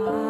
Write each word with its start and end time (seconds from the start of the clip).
Sampai 0.00 0.29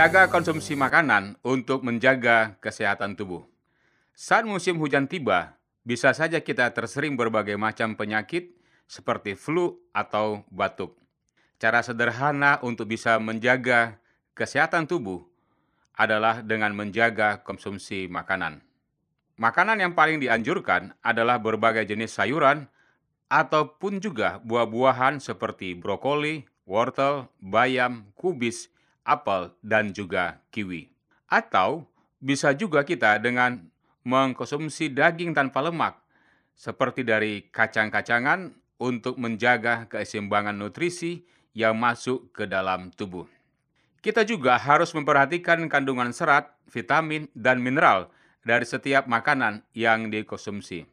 Jaga 0.00 0.32
konsumsi 0.32 0.72
makanan 0.72 1.36
untuk 1.44 1.84
menjaga 1.84 2.56
kesehatan 2.64 3.20
tubuh. 3.20 3.44
Saat 4.16 4.48
musim 4.48 4.80
hujan 4.80 5.04
tiba, 5.04 5.60
bisa 5.84 6.16
saja 6.16 6.40
kita 6.40 6.72
tersering 6.72 7.20
berbagai 7.20 7.60
macam 7.60 7.92
penyakit 7.92 8.48
seperti 8.88 9.36
flu 9.36 9.76
atau 9.92 10.40
batuk. 10.48 10.96
Cara 11.60 11.84
sederhana 11.84 12.56
untuk 12.64 12.88
bisa 12.88 13.20
menjaga 13.20 14.00
kesehatan 14.32 14.88
tubuh 14.88 15.20
adalah 15.92 16.40
dengan 16.40 16.72
menjaga 16.72 17.44
konsumsi 17.44 18.08
makanan. 18.08 18.64
Makanan 19.36 19.84
yang 19.84 19.92
paling 19.92 20.16
dianjurkan 20.16 20.96
adalah 21.04 21.36
berbagai 21.36 21.84
jenis 21.84 22.16
sayuran 22.16 22.64
ataupun 23.28 24.00
juga 24.00 24.40
buah-buahan 24.48 25.20
seperti 25.20 25.76
brokoli, 25.76 26.48
wortel, 26.64 27.28
bayam, 27.36 28.08
kubis, 28.16 28.72
apel, 29.10 29.50
dan 29.58 29.90
juga 29.90 30.38
kiwi. 30.54 30.86
Atau 31.26 31.90
bisa 32.22 32.54
juga 32.54 32.86
kita 32.86 33.18
dengan 33.18 33.66
mengkonsumsi 34.06 34.94
daging 34.94 35.34
tanpa 35.34 35.66
lemak, 35.66 35.98
seperti 36.54 37.02
dari 37.02 37.50
kacang-kacangan 37.50 38.54
untuk 38.78 39.18
menjaga 39.18 39.90
keseimbangan 39.90 40.54
nutrisi 40.54 41.26
yang 41.52 41.74
masuk 41.74 42.30
ke 42.30 42.46
dalam 42.46 42.94
tubuh. 42.94 43.26
Kita 44.00 44.24
juga 44.24 44.56
harus 44.56 44.96
memperhatikan 44.96 45.60
kandungan 45.68 46.14
serat, 46.14 46.48
vitamin, 46.72 47.28
dan 47.36 47.60
mineral 47.60 48.08
dari 48.40 48.64
setiap 48.64 49.04
makanan 49.04 49.60
yang 49.76 50.08
dikonsumsi. 50.08 50.88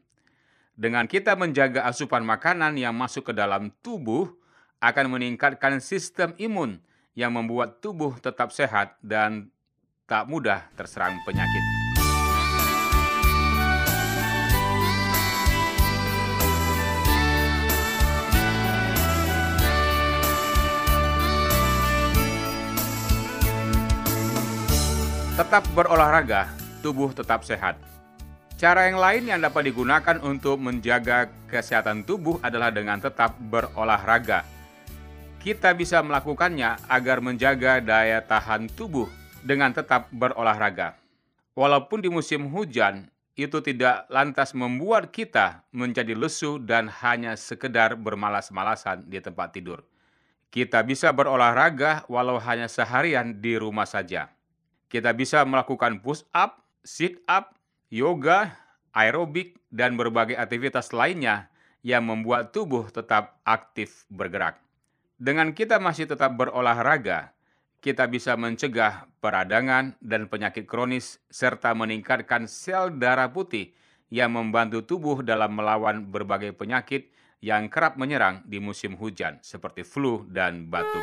Dengan 0.75 1.07
kita 1.07 1.39
menjaga 1.39 1.87
asupan 1.87 2.27
makanan 2.27 2.75
yang 2.75 2.91
masuk 2.91 3.31
ke 3.31 3.33
dalam 3.33 3.71
tubuh, 3.79 4.35
akan 4.77 5.09
meningkatkan 5.09 5.81
sistem 5.81 6.37
imun 6.37 6.83
yang 7.17 7.33
membuat 7.33 7.81
tubuh 7.81 8.13
tetap 8.21 8.53
sehat 8.53 8.93
dan 9.01 9.49
tak 10.05 10.29
mudah 10.29 10.69
terserang 10.77 11.17
penyakit. 11.25 11.65
Tetap 25.37 25.65
berolahraga, 25.73 26.49
tubuh 26.85 27.13
tetap 27.17 27.41
sehat. 27.41 27.81
Cara 28.57 28.89
yang 28.89 28.97
lain 28.97 29.25
yang 29.25 29.41
dapat 29.41 29.69
digunakan 29.69 30.17
untuk 30.21 30.57
menjaga 30.57 31.29
kesehatan 31.49 32.05
tubuh 32.05 32.41
adalah 32.41 32.73
dengan 32.73 32.97
tetap 32.97 33.37
berolahraga 33.37 34.56
kita 35.47 35.71
bisa 35.71 36.03
melakukannya 36.03 36.75
agar 36.91 37.23
menjaga 37.23 37.79
daya 37.79 38.19
tahan 38.19 38.67
tubuh 38.67 39.07
dengan 39.39 39.71
tetap 39.71 40.11
berolahraga. 40.11 40.99
Walaupun 41.55 42.03
di 42.03 42.11
musim 42.11 42.51
hujan, 42.51 43.07
itu 43.31 43.63
tidak 43.63 44.11
lantas 44.11 44.51
membuat 44.51 45.07
kita 45.07 45.63
menjadi 45.71 46.19
lesu 46.19 46.59
dan 46.59 46.91
hanya 46.99 47.39
sekedar 47.39 47.95
bermalas-malasan 47.95 49.07
di 49.07 49.23
tempat 49.23 49.55
tidur. 49.55 49.87
Kita 50.51 50.83
bisa 50.83 51.15
berolahraga 51.15 52.03
walau 52.11 52.43
hanya 52.43 52.67
seharian 52.67 53.39
di 53.39 53.55
rumah 53.55 53.87
saja. 53.87 54.27
Kita 54.91 55.15
bisa 55.15 55.47
melakukan 55.47 56.03
push 56.03 56.27
up, 56.35 56.59
sit 56.83 57.23
up, 57.23 57.55
yoga, 57.87 58.51
aerobik, 58.91 59.55
dan 59.71 59.95
berbagai 59.95 60.35
aktivitas 60.35 60.91
lainnya 60.91 61.47
yang 61.87 62.03
membuat 62.03 62.51
tubuh 62.51 62.91
tetap 62.91 63.39
aktif 63.47 64.03
bergerak. 64.11 64.66
Dengan 65.17 65.49
kita 65.49 65.81
masih 65.81 66.05
tetap 66.05 66.37
berolahraga, 66.37 67.33
kita 67.81 68.05
bisa 68.05 68.37
mencegah 68.37 69.09
peradangan 69.17 69.97
dan 69.97 70.29
penyakit 70.29 70.69
kronis 70.69 71.17
serta 71.33 71.73
meningkatkan 71.73 72.45
sel 72.45 72.93
darah 72.93 73.33
putih 73.33 73.73
yang 74.13 74.37
membantu 74.37 74.85
tubuh 74.85 75.25
dalam 75.25 75.57
melawan 75.57 76.05
berbagai 76.05 76.53
penyakit 76.53 77.09
yang 77.41 77.65
kerap 77.65 77.97
menyerang 77.97 78.45
di 78.45 78.61
musim 78.61 78.93
hujan 78.93 79.41
seperti 79.41 79.81
flu 79.81 80.21
dan 80.29 80.69
batuk. 80.69 81.01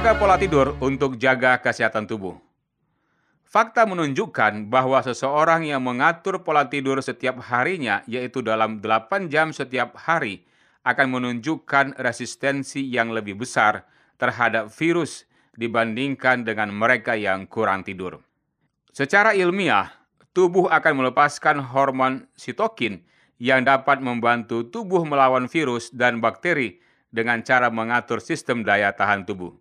Jaga 0.00 0.16
pola 0.16 0.40
tidur 0.40 0.80
untuk 0.80 1.20
jaga 1.20 1.60
kesehatan 1.60 2.08
tubuh. 2.08 2.40
Fakta 3.44 3.84
menunjukkan 3.84 4.72
bahwa 4.72 4.96
seseorang 5.04 5.68
yang 5.68 5.84
mengatur 5.84 6.40
pola 6.40 6.64
tidur 6.72 7.04
setiap 7.04 7.36
harinya, 7.44 8.00
yaitu 8.08 8.40
dalam 8.40 8.80
8 8.80 9.28
jam 9.28 9.52
setiap 9.52 9.92
hari, 10.00 10.48
akan 10.88 11.20
menunjukkan 11.20 12.00
resistensi 12.00 12.80
yang 12.80 13.12
lebih 13.12 13.44
besar 13.44 13.84
terhadap 14.16 14.72
virus 14.72 15.28
dibandingkan 15.52 16.48
dengan 16.48 16.72
mereka 16.72 17.12
yang 17.12 17.44
kurang 17.44 17.84
tidur. 17.84 18.24
Secara 18.96 19.36
ilmiah, 19.36 19.92
tubuh 20.32 20.72
akan 20.72 20.96
melepaskan 20.96 21.60
hormon 21.76 22.24
sitokin 22.40 23.04
yang 23.36 23.68
dapat 23.68 24.00
membantu 24.00 24.64
tubuh 24.64 25.04
melawan 25.04 25.44
virus 25.44 25.92
dan 25.92 26.24
bakteri 26.24 26.80
dengan 27.12 27.44
cara 27.44 27.68
mengatur 27.68 28.24
sistem 28.24 28.64
daya 28.64 28.96
tahan 28.96 29.28
tubuh. 29.28 29.52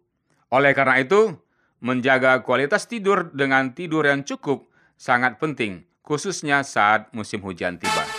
Oleh 0.50 0.74
karena 0.74 0.98
itu, 0.98 1.38
menjaga 1.77 2.41
kualitas 2.41 2.89
tidur 2.89 3.29
dengan 3.29 3.77
tidur 3.77 4.01
yang 4.01 4.25
cukup 4.25 4.65
sangat 4.98 5.38
penting, 5.38 5.86
khususnya 6.01 6.65
saat 6.65 7.13
musim 7.13 7.46
hujan 7.46 7.77
tiba. 7.77 8.18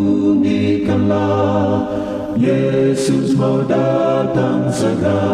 Yesus 2.41 3.37
mau 3.37 3.61
datang 3.69 4.65
segera. 4.73 5.29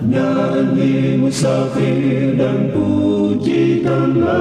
Nyanyi 0.00 1.20
musafir 1.20 2.40
dan 2.40 2.72
pujikanlah. 2.72 4.40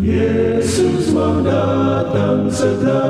Yesus 0.00 1.12
mau 1.12 1.44
datang 1.44 2.48
segera. 2.48 3.04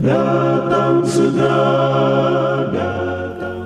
Datang 0.00 1.04
segera 1.04 2.88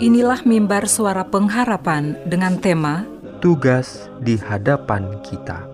Inilah 0.03 0.43
mimbar 0.43 0.91
suara 0.91 1.23
pengharapan 1.23 2.19
dengan 2.27 2.59
tema 2.59 3.07
Tugas 3.39 4.11
di 4.19 4.35
hadapan 4.35 5.23
kita. 5.23 5.74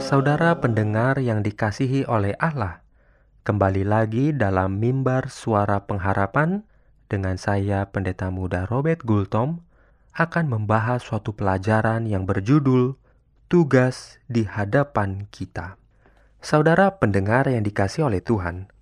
Saudara 0.00 0.56
pendengar 0.62 1.18
yang 1.18 1.42
dikasihi 1.42 2.06
oleh 2.06 2.32
Allah, 2.38 2.80
kembali 3.42 3.82
lagi 3.82 4.30
dalam 4.30 4.78
mimbar 4.78 5.28
suara 5.28 5.82
pengharapan 5.84 6.62
dengan 7.06 7.38
saya 7.38 7.90
Pendeta 7.90 8.30
Muda 8.32 8.66
Robert 8.70 9.02
Gultom 9.02 9.66
akan 10.16 10.44
membahas 10.48 11.04
suatu 11.04 11.36
pelajaran 11.36 12.08
yang 12.08 12.24
berjudul 12.24 12.96
Tugas 13.52 14.16
di 14.26 14.48
Hadapan 14.48 15.28
Kita. 15.28 15.76
Saudara 16.40 16.96
pendengar 16.96 17.46
yang 17.52 17.62
dikasih 17.62 18.08
oleh 18.08 18.24
Tuhan, 18.24 18.72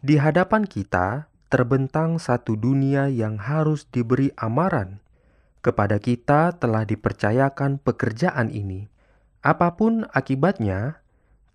di 0.00 0.16
hadapan 0.16 0.64
kita 0.64 1.28
terbentang 1.52 2.18
satu 2.18 2.56
dunia 2.56 3.12
yang 3.12 3.38
harus 3.38 3.86
diberi 3.92 4.32
amaran. 4.40 5.03
Kepada 5.64 5.96
kita 5.96 6.52
telah 6.60 6.84
dipercayakan 6.84 7.80
pekerjaan 7.80 8.52
ini. 8.52 8.92
Apa 9.40 9.80
pun 9.80 10.04
akibatnya, 10.12 11.00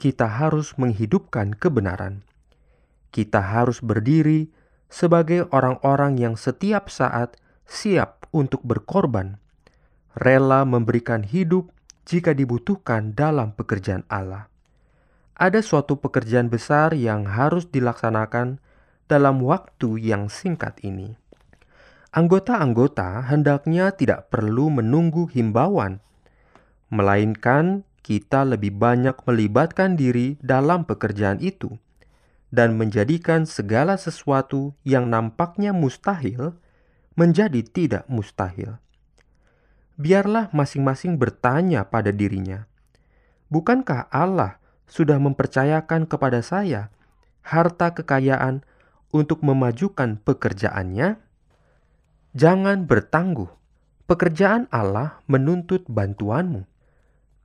kita 0.01 0.25
harus 0.25 0.73
menghidupkan 0.81 1.53
kebenaran. 1.53 2.25
Kita 3.13 3.45
harus 3.45 3.85
berdiri 3.85 4.49
sebagai 4.89 5.45
orang-orang 5.53 6.17
yang 6.17 6.33
setiap 6.33 6.89
saat 6.89 7.37
siap 7.69 8.25
untuk 8.33 8.65
berkorban, 8.65 9.37
rela 10.17 10.65
memberikan 10.65 11.21
hidup 11.21 11.69
jika 12.09 12.33
dibutuhkan 12.33 13.13
dalam 13.13 13.53
pekerjaan 13.53 14.01
Allah 14.09 14.49
ada 15.39 15.63
suatu 15.63 15.95
pekerjaan 15.95 16.51
besar 16.51 16.91
yang 16.91 17.23
harus 17.23 17.71
dilaksanakan 17.71 18.59
dalam 19.07 19.39
waktu 19.39 19.95
yang 20.03 20.27
singkat 20.27 20.75
ini. 20.83 21.15
Anggota-anggota 22.09 23.21
hendaknya 23.29 23.93
tidak 23.93 24.33
perlu 24.33 24.73
menunggu 24.73 25.29
himbauan, 25.29 26.01
melainkan 26.89 27.85
kita 28.01 28.41
lebih 28.49 28.73
banyak 28.73 29.13
melibatkan 29.29 29.93
diri 29.93 30.41
dalam 30.41 30.89
pekerjaan 30.89 31.37
itu 31.37 31.77
dan 32.49 32.73
menjadikan 32.81 33.45
segala 33.45 33.93
sesuatu 33.93 34.73
yang 34.81 35.05
nampaknya 35.05 35.69
mustahil 35.69 36.57
menjadi 37.13 37.61
tidak 37.61 38.03
mustahil. 38.09 38.81
Biarlah 40.01 40.49
masing-masing 40.49 41.21
bertanya 41.21 41.85
pada 41.85 42.09
dirinya, 42.09 42.65
"Bukankah 43.53 44.09
Allah 44.09 44.57
sudah 44.89 45.21
mempercayakan 45.21 46.09
kepada 46.09 46.41
saya 46.41 46.89
harta 47.45 47.93
kekayaan 47.93 48.65
untuk 49.13 49.45
memajukan 49.45 50.17
pekerjaannya? 50.25 51.28
Jangan 52.37 52.85
bertangguh. 52.85 53.49
Pekerjaan 54.05 54.69
Allah 54.69 55.17
menuntut 55.25 55.89
bantuanmu. 55.89 56.69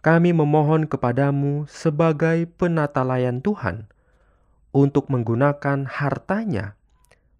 Kami 0.05 0.37
memohon 0.37 0.85
kepadamu 0.85 1.65
sebagai 1.65 2.45
penata 2.61 3.01
layan 3.01 3.41
Tuhan 3.41 3.89
untuk 4.77 5.09
menggunakan 5.09 5.89
hartanya, 5.89 6.77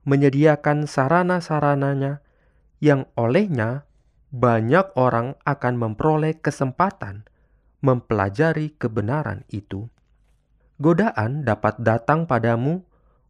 menyediakan 0.09 0.89
sarana-sarananya 0.89 2.25
yang 2.81 3.05
olehnya 3.13 3.85
banyak 4.33 4.97
orang 4.97 5.37
akan 5.45 5.75
memperoleh 5.77 6.41
kesempatan 6.41 7.29
mempelajari 7.85 8.73
kebenaran 8.81 9.45
itu. 9.53 9.93
Godaan 10.81 11.45
dapat 11.45 11.77
datang 11.77 12.25
padamu 12.25 12.81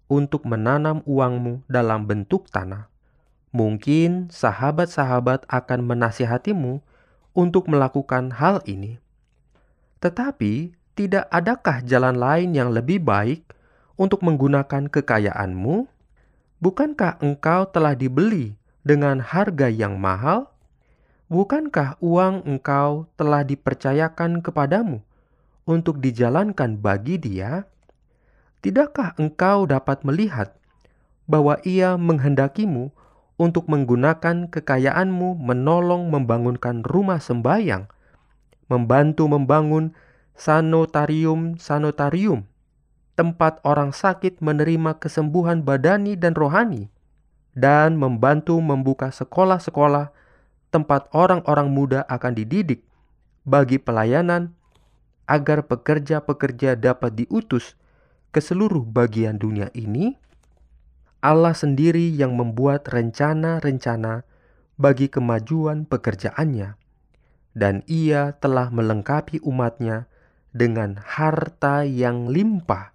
untuk 0.06 0.46
menanam 0.46 1.02
uangmu 1.02 1.66
dalam 1.66 2.06
bentuk 2.06 2.46
tanah. 2.54 2.93
Mungkin 3.54 4.34
sahabat-sahabat 4.34 5.46
akan 5.46 5.86
menasihatimu 5.86 6.82
untuk 7.38 7.70
melakukan 7.70 8.34
hal 8.34 8.58
ini. 8.66 8.98
Tetapi, 10.02 10.74
tidak 10.98 11.30
adakah 11.30 11.78
jalan 11.86 12.18
lain 12.18 12.50
yang 12.50 12.74
lebih 12.74 12.98
baik 12.98 13.46
untuk 13.94 14.26
menggunakan 14.26 14.90
kekayaanmu? 14.90 15.86
Bukankah 16.58 17.22
engkau 17.22 17.70
telah 17.70 17.94
dibeli 17.94 18.58
dengan 18.82 19.22
harga 19.22 19.70
yang 19.70 20.02
mahal? 20.02 20.50
Bukankah 21.30 21.94
uang 22.02 22.42
engkau 22.46 23.06
telah 23.14 23.46
dipercayakan 23.46 24.42
kepadamu 24.42 24.98
untuk 25.62 26.02
dijalankan 26.02 26.74
bagi 26.82 27.22
dia? 27.22 27.70
Tidakkah 28.66 29.14
engkau 29.14 29.62
dapat 29.70 30.02
melihat 30.02 30.58
bahwa 31.30 31.62
ia 31.62 31.94
menghendakimu 31.94 32.90
untuk 33.34 33.66
menggunakan 33.66 34.46
kekayaanmu 34.50 35.38
menolong 35.38 36.10
membangunkan 36.10 36.82
rumah 36.86 37.18
sembayang, 37.18 37.86
membantu 38.70 39.26
membangun 39.26 39.90
sanotarium-sanotarium, 40.38 42.46
tempat 43.14 43.62
orang 43.62 43.94
sakit 43.94 44.42
menerima 44.42 44.98
kesembuhan 44.98 45.62
badani 45.62 46.18
dan 46.18 46.34
rohani, 46.34 46.90
dan 47.54 47.94
membantu 47.98 48.58
membuka 48.58 49.14
sekolah-sekolah 49.14 50.10
tempat 50.74 51.06
orang-orang 51.14 51.70
muda 51.70 52.02
akan 52.10 52.34
dididik 52.34 52.82
bagi 53.46 53.78
pelayanan 53.78 54.50
agar 55.30 55.62
pekerja-pekerja 55.64 56.74
dapat 56.74 57.14
diutus 57.14 57.78
ke 58.34 58.42
seluruh 58.42 58.82
bagian 58.82 59.38
dunia 59.38 59.70
ini, 59.78 60.18
Allah 61.24 61.56
sendiri 61.56 62.12
yang 62.12 62.36
membuat 62.36 62.84
rencana-rencana 62.92 64.28
bagi 64.76 65.08
kemajuan 65.08 65.88
pekerjaannya, 65.88 66.76
dan 67.56 67.80
ia 67.88 68.36
telah 68.44 68.68
melengkapi 68.68 69.40
umatnya 69.40 70.04
dengan 70.52 71.00
harta 71.00 71.88
yang 71.88 72.28
limpah, 72.28 72.92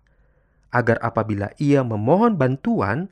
agar 0.70 1.02
apabila 1.02 1.58
ia 1.58 1.82
memohon 1.82 2.38
bantuan, 2.38 3.10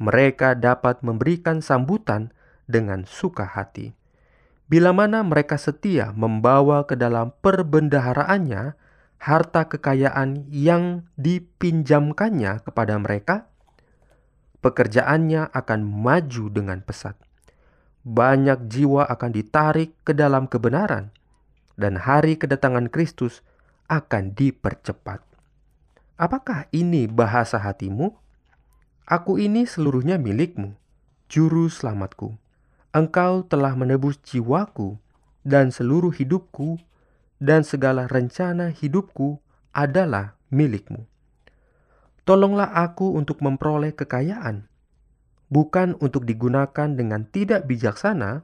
mereka 0.00 0.56
dapat 0.56 1.04
memberikan 1.04 1.60
sambutan 1.60 2.32
dengan 2.64 3.04
suka 3.04 3.44
hati. 3.44 3.92
Bila 4.72 4.96
mana 4.96 5.20
mereka 5.20 5.60
setia 5.60 6.16
membawa 6.16 6.88
ke 6.88 6.96
dalam 6.96 7.36
perbendaharaannya 7.44 8.72
harta 9.20 9.68
kekayaan 9.68 10.48
yang 10.48 11.04
dipinjamkannya 11.20 12.64
kepada 12.64 12.96
mereka, 12.96 13.52
pekerjaannya 14.66 15.54
akan 15.54 15.80
maju 15.86 16.50
dengan 16.50 16.82
pesat. 16.82 17.14
Banyak 18.02 18.66
jiwa 18.66 19.06
akan 19.06 19.30
ditarik 19.30 19.94
ke 20.02 20.10
dalam 20.10 20.50
kebenaran. 20.50 21.14
dan 21.76 22.00
hari 22.00 22.40
kedatangan 22.40 22.88
Kristus 22.88 23.44
akan 23.86 24.32
dipercepat. 24.32 25.20
Apakah 26.16 26.64
ini 26.72 27.04
bahasa 27.04 27.60
hatimu? 27.60 28.16
Aku 29.04 29.36
ini 29.36 29.68
seluruhnya 29.68 30.16
milikmu, 30.16 30.72
juru 31.28 31.68
selamatku. 31.68 32.34
Engkau 32.96 33.44
telah 33.44 33.76
menebus 33.76 34.16
jiwaku 34.24 34.96
dan 35.44 35.68
seluruh 35.68 36.10
hidupku 36.10 36.80
dan 37.36 37.60
segala 37.60 38.08
rencana 38.08 38.72
hidupku 38.72 39.36
adalah 39.76 40.40
milikmu. 40.48 41.04
Tolonglah 42.26 42.74
aku 42.74 43.14
untuk 43.14 43.38
memperoleh 43.38 43.94
kekayaan, 43.94 44.66
bukan 45.46 45.94
untuk 46.02 46.26
digunakan 46.26 46.90
dengan 46.90 47.22
tidak 47.22 47.70
bijaksana, 47.70 48.42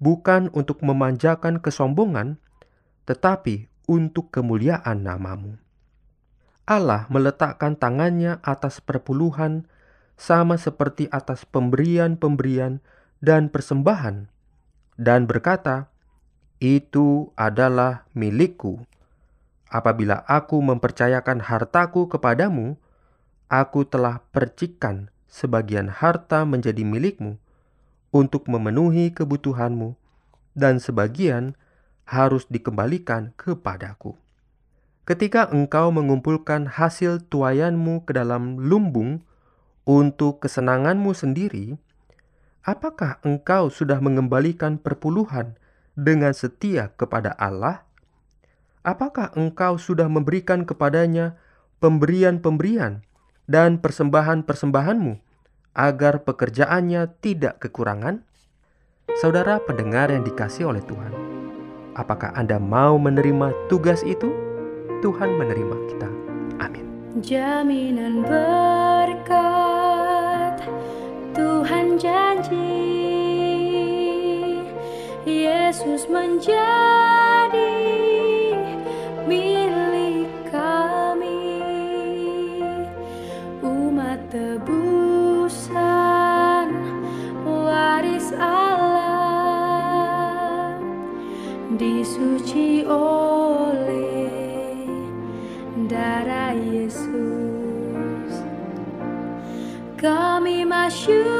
bukan 0.00 0.48
untuk 0.56 0.80
memanjakan 0.80 1.60
kesombongan, 1.60 2.40
tetapi 3.04 3.68
untuk 3.84 4.32
kemuliaan 4.32 5.04
namamu. 5.04 5.60
Allah 6.64 7.04
meletakkan 7.12 7.76
tangannya 7.76 8.40
atas 8.40 8.80
perpuluhan 8.80 9.68
sama 10.16 10.56
seperti 10.56 11.04
atas 11.12 11.44
pemberian-pemberian 11.44 12.80
dan 13.20 13.52
persembahan, 13.52 14.32
dan 14.96 15.28
berkata, 15.28 15.92
"Itu 16.56 17.36
adalah 17.36 18.08
milikku." 18.16 18.80
Apabila 19.68 20.24
aku 20.24 20.64
mempercayakan 20.64 21.44
hartaku 21.44 22.08
kepadamu, 22.08 22.80
aku 23.48 23.86
telah 23.86 24.24
percikan 24.32 25.12
sebagian 25.28 25.90
harta 25.90 26.46
menjadi 26.46 26.86
milikmu 26.86 27.36
untuk 28.14 28.46
memenuhi 28.46 29.10
kebutuhanmu, 29.10 29.98
dan 30.54 30.78
sebagian 30.78 31.58
harus 32.06 32.46
dikembalikan 32.46 33.34
kepadaku. 33.34 34.14
Ketika 35.04 35.50
engkau 35.50 35.90
mengumpulkan 35.90 36.70
hasil 36.70 37.26
tuayanmu 37.28 38.06
ke 38.08 38.16
dalam 38.16 38.56
lumbung 38.56 39.20
untuk 39.84 40.40
kesenanganmu 40.40 41.12
sendiri, 41.12 41.76
apakah 42.64 43.20
engkau 43.26 43.68
sudah 43.68 44.00
mengembalikan 44.00 44.80
perpuluhan 44.80 45.58
dengan 45.92 46.32
setia 46.32 46.94
kepada 46.96 47.36
Allah? 47.36 47.84
Apakah 48.86 49.34
engkau 49.36 49.76
sudah 49.76 50.08
memberikan 50.08 50.64
kepadanya 50.64 51.36
pemberian-pemberian 51.84 53.04
dan 53.44 53.80
persembahan-persembahanmu 53.80 55.20
agar 55.74 56.22
pekerjaannya 56.22 57.08
tidak 57.20 57.60
kekurangan? 57.60 58.22
Saudara 59.20 59.60
pendengar 59.62 60.10
yang 60.10 60.24
dikasih 60.24 60.70
oleh 60.72 60.80
Tuhan, 60.84 61.12
apakah 61.94 62.32
Anda 62.34 62.56
mau 62.58 62.96
menerima 62.96 63.52
tugas 63.68 64.02
itu? 64.02 64.32
Tuhan 65.04 65.36
menerima 65.36 65.76
kita. 65.92 66.08
Amin. 66.64 66.88
Jaminan 67.20 68.24
berkat 68.24 69.44
Tuhan 71.36 72.00
janji 72.00 72.80
Yesus 75.28 76.08
menjadi 76.08 77.13
tebusan 84.34 85.78
waris 87.46 88.34
Allah 88.34 89.22
Disuci 91.74 92.86
oleh 92.86 94.86
darah 95.86 96.54
Yesus. 96.54 98.32
Kami 99.98 100.62
masyurkan 100.66 101.33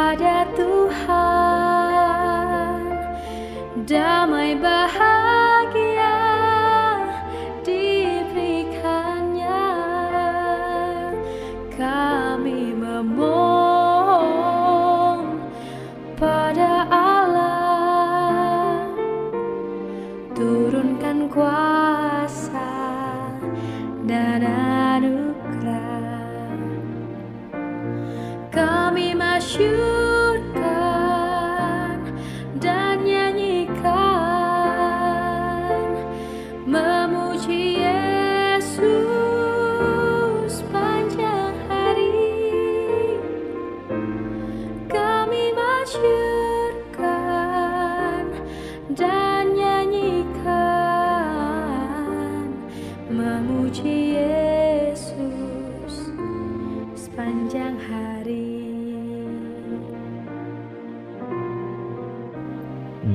pada 0.00 0.48
Tuhan. 0.56 1.20
Damai 3.84 4.56
bahagia 4.56 5.09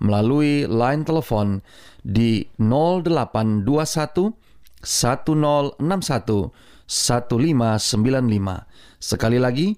melalui 0.00 0.68
line 0.68 1.02
telepon 1.04 1.60
di 2.04 2.46
0821 2.58 4.36
1061 4.82 6.52
1595. 6.86 8.66
Sekali 9.02 9.38
lagi 9.42 9.74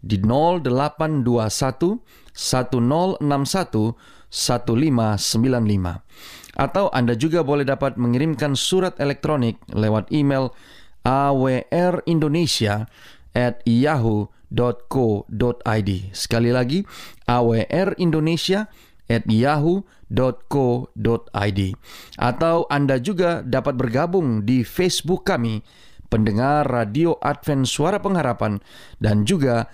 di 0.00 0.16
0821 0.22 2.00
1061 2.32 3.96
1595. 4.30 6.02
Atau 6.56 6.88
Anda 6.88 7.12
juga 7.12 7.44
boleh 7.44 7.68
dapat 7.68 8.00
mengirimkan 8.00 8.56
surat 8.56 8.96
elektronik 8.96 9.60
lewat 9.76 10.08
email 10.08 10.56
awrindonesia 11.04 12.88
at 13.36 13.60
yahoo.co.id. 13.68 14.30
Sekali 16.16 16.50
lagi, 16.50 16.88
awrindonesia 17.28 18.72
at 19.06 19.24
yahoo.co.id. 19.26 19.86
Atau 22.18 22.56
Anda 22.70 22.96
juga 23.02 23.42
dapat 23.42 23.74
bergabung 23.78 24.42
di 24.46 24.62
Facebook 24.66 25.26
kami, 25.26 25.62
pendengar 26.10 26.66
Radio 26.66 27.18
Advent 27.22 27.66
Suara 27.66 27.98
Pengharapan, 28.02 28.58
dan 29.02 29.26
juga 29.26 29.70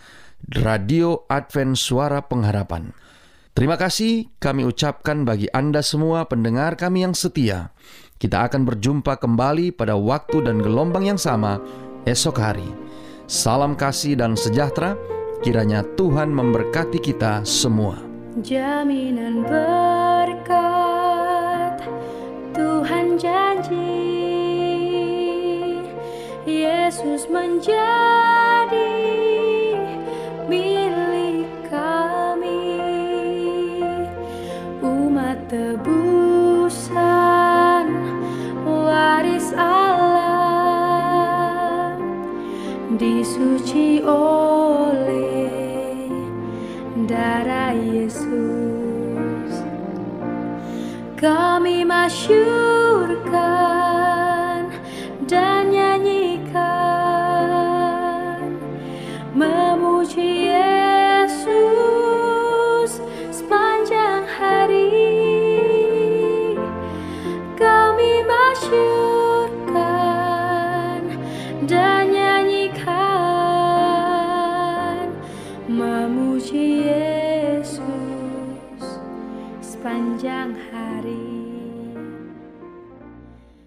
Radio 0.56 1.24
Advent 1.30 1.78
Suara 1.78 2.24
Pengharapan. 2.24 2.92
Terima 3.52 3.76
kasih 3.76 4.32
kami 4.40 4.64
ucapkan 4.64 5.28
bagi 5.28 5.44
Anda 5.52 5.84
semua 5.84 6.24
pendengar 6.24 6.72
kami 6.80 7.04
yang 7.04 7.12
setia. 7.12 7.68
Kita 8.16 8.48
akan 8.48 8.64
berjumpa 8.64 9.20
kembali 9.20 9.76
pada 9.76 9.92
waktu 9.98 10.46
dan 10.46 10.62
gelombang 10.62 11.04
yang 11.04 11.20
sama 11.20 11.60
esok 12.08 12.38
hari. 12.40 12.70
Salam 13.28 13.76
kasih 13.76 14.16
dan 14.18 14.38
sejahtera, 14.38 14.96
kiranya 15.44 15.84
Tuhan 15.98 16.32
memberkati 16.32 16.98
kita 17.02 17.44
semua. 17.44 18.11
Jaminan 18.40 19.44
berkat 19.44 20.64
Tuhan 22.56 23.20
janji. 23.20 24.08
Yesus 26.48 27.28
menjadi 27.28 29.01